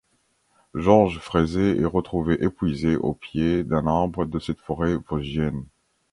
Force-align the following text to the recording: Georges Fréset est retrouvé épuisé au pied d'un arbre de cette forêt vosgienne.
Georges 0.73 1.19
Fréset 1.19 1.77
est 1.77 1.85
retrouvé 1.85 2.43
épuisé 2.43 2.95
au 2.95 3.13
pied 3.13 3.63
d'un 3.63 3.85
arbre 3.85 4.25
de 4.25 4.39
cette 4.39 4.59
forêt 4.59 4.95
vosgienne. 4.95 5.63